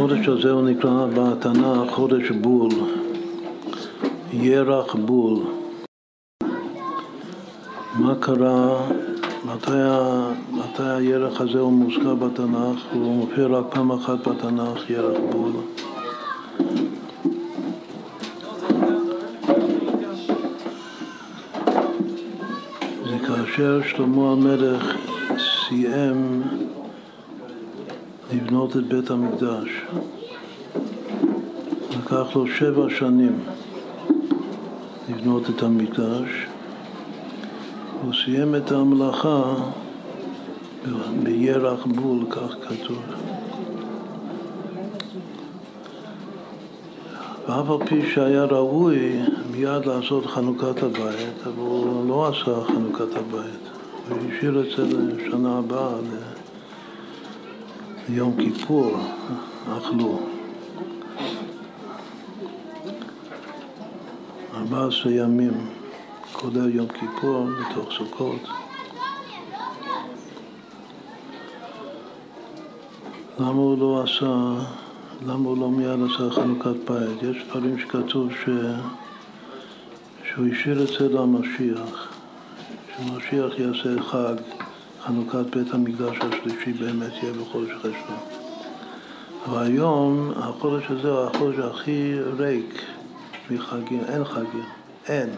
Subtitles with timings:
[0.00, 2.70] החודש הזה הוא נקרא בתנ"ך חודש בול,
[4.32, 5.38] ירח בול.
[7.94, 8.88] מה קרה,
[9.44, 9.72] מתי,
[10.52, 12.80] מתי הירח הזה הוא מוזכר בתנ"ך?
[12.92, 15.52] הוא מופיע רק פעם אחת בתנ"ך, ירח בול.
[23.04, 24.96] זה כאשר שלמה המלך
[25.38, 26.42] סיים
[28.32, 29.68] לבנות את בית המקדש.
[31.98, 33.38] לקח לו שבע שנים
[35.08, 36.46] לבנות את המקדש.
[38.02, 39.54] הוא סיים את המלאכה
[41.22, 43.02] בירח בול, כך כתוב.
[47.48, 53.70] ואף על פי שהיה ראוי מיד לעשות חנוכת הבית, אבל הוא לא עשה חנוכת הבית.
[54.08, 55.94] הוא השאיר את זה לשנה הבאה,
[58.10, 58.96] ליום כיפור,
[59.78, 60.20] אכלו.
[64.54, 65.52] 14 ימים,
[66.32, 68.40] כולל יום כיפור, בתוך סוכות.
[73.38, 74.54] למה הוא לא עשה,
[75.26, 77.22] למה הוא לא מיד עשה חנוכת בית?
[77.22, 78.48] יש דברים שכתוב ש...
[80.24, 82.12] שהוא השאיר את זה למשיח,
[82.96, 84.59] שמשיח יעשה חג,
[85.06, 88.18] חנוכת בית המקדש השלישי באמת יהיה בחודש חשבון.
[89.46, 92.82] אבל היום החודש הזה הוא החודש הכי ריק
[93.50, 94.64] מחגים, אין חגים,
[95.08, 95.30] אין.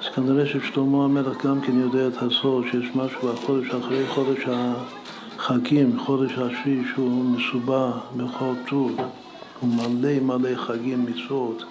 [0.00, 4.40] אז כנראה ששלמה המלך גם כן יודע את הסוד שיש משהו בחודש אחרי חודש
[5.38, 8.96] החגים, חודש השביעי שהוא מסובע בכל טוב,
[9.60, 11.64] הוא מלא מלא חגים, מצוות.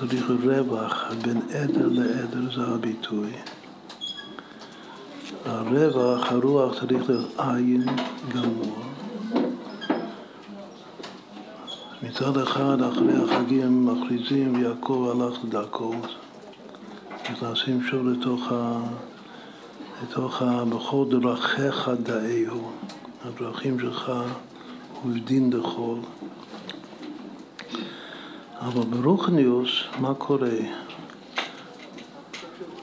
[0.00, 3.30] צריך רווח בין עדר לעדר, זה הביטוי.
[5.44, 7.84] הרווח, הרוח צריך להיות עין
[8.34, 8.76] גמור.
[12.02, 15.94] מצד אחד, אחרי החגים מכריזים ויעקב הלך לדרכו.
[17.30, 18.80] נכנסים שוב לתוך, ה...
[20.02, 20.64] לתוך ה...
[20.64, 22.70] בכל דרכיך דאהו,
[23.24, 24.12] הדרכים שלך
[25.04, 25.98] ובדין דחול.
[28.60, 30.58] אבל ברוכניוס, מה קורה?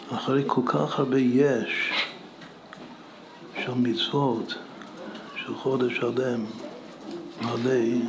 [0.09, 1.93] אחרי כל כך הרבה יש
[3.63, 4.55] של מצוות,
[5.45, 6.45] של חודש שלם,
[7.41, 8.01] מלא,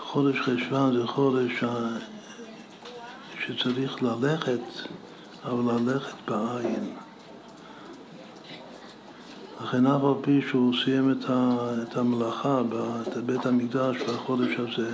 [0.00, 1.64] חודש חשוון זה חודש
[3.46, 4.60] שצריך ללכת,
[5.44, 6.94] אבל ללכת בעין.
[9.62, 11.20] לכן אף על פי שהוא סיים
[11.82, 12.62] את המלאכה
[13.16, 14.90] בבית המקדש בחודש הזה,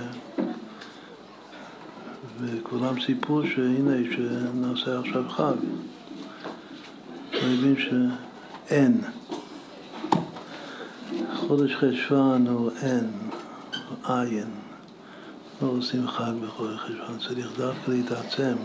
[2.45, 5.53] וכולם סיפרו שהנה, שנעשה עכשיו חג.
[7.31, 9.01] הוא הבין שאין.
[11.35, 13.11] חודש חשוון הוא אין,
[13.89, 14.49] הוא עין.
[15.61, 18.55] לא עושים חג בחודש חשוון, צריך דווקא להתעצם.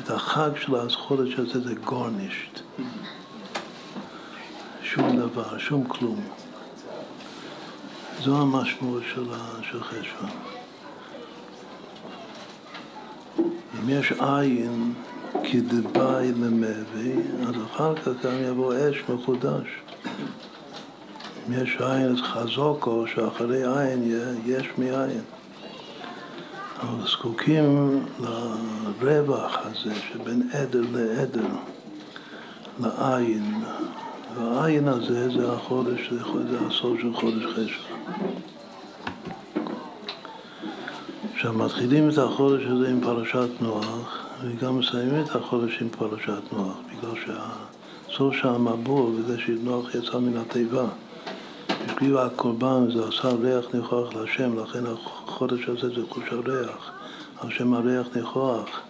[0.00, 2.60] את החג של החודש הזה זה גורנישט.
[4.82, 6.20] שום דבר, שום כלום.
[8.22, 9.02] זו המשמעות
[9.62, 10.59] של חשוון.
[13.90, 14.92] יש עין
[15.44, 17.14] כדבעי למבי,
[17.48, 19.68] אז אחר כך גם יבוא אש מחודש.
[21.48, 24.02] אם יש עין אז חזוקו, שאחרי עין
[24.46, 25.20] יש מאין.
[26.80, 31.48] אבל זקוקים לרווח הזה שבין עדר לעדר,
[32.80, 33.64] לעין.
[34.34, 36.12] והעין הזה זה החודש,
[36.50, 37.98] זה הסוף של חודש חשבון.
[41.40, 46.76] עכשיו מתחילים את החודש הזה עם פרשת נוח וגם מסיימים את החודש עם פרשת נוח
[46.86, 50.84] בגלל שהסוף של המבול בזה שנוח יצא מן התיבה
[51.68, 56.92] השקיעו הקורבן זה עשה ריח ניחוח להשם לכן החודש הזה זה חוש הריח.
[57.40, 58.80] על שם הריח ניחוח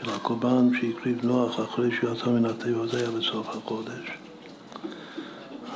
[0.00, 4.29] של הקורבן שהקריב נוח אחרי שהוא יצא מן התיבה זה היה בסוף החודש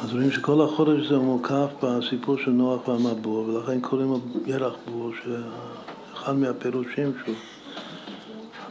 [0.05, 5.13] אז רואים שכל החודש הזה מוקף בסיפור של נוח והמבול, ולכן קוראים לו ירח בור,
[5.23, 7.35] שאחד מהפירושים שהוא,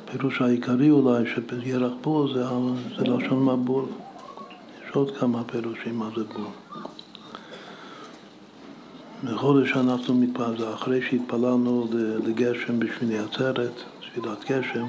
[0.03, 2.43] הפירוש העיקרי אולי של ירח בור זה,
[2.97, 3.85] זה לשון מבול.
[4.85, 6.51] יש עוד כמה פירושים מה זה בור.
[9.23, 11.87] בחודש שאנחנו מתפללים, זה אחרי שהתפללנו
[12.25, 14.85] לגשם בשבילי עצרת, תפילת גשם.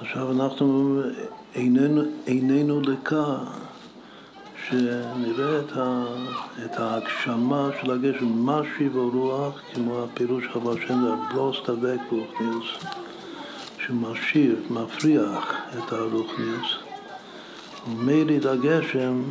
[0.00, 1.00] עכשיו אנחנו
[1.54, 3.36] איננו, איננו דקה
[4.70, 5.72] שנראה את,
[6.64, 12.66] את ההגשמה של הגשם, משיב הרוח, כמו הפירוש של השם זה בלוס דבק רוחניוס,
[13.86, 16.76] שמשיב, מפריח את הרוחניוס.
[17.90, 19.22] ומריד הגשם,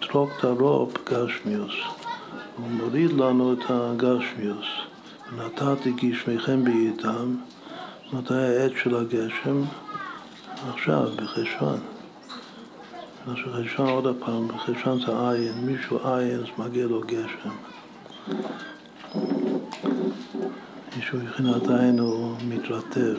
[0.00, 1.74] טרוק תרופ גשמיוס.
[2.56, 4.66] הוא מוריד לנו את הגשמיוס.
[5.36, 7.36] נתתי גשמיכם בעידם,
[8.12, 9.62] מתי העת של הגשם?
[10.68, 11.99] עכשיו, בחשוון.
[13.32, 17.50] עכשיו חשוון עוד פעם, בחשוון זה עין, מישהו עין, אז מגיע לו גשם.
[20.96, 23.16] מישהו מבחינת עין הוא מתרטב.